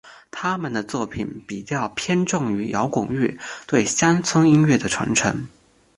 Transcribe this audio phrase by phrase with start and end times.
[0.31, 5.45] 他们的作品比较偏重于摇滚乐对乡村音乐的传承。